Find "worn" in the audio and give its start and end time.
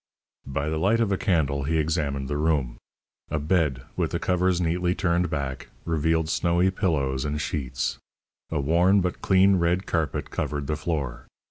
8.59-9.01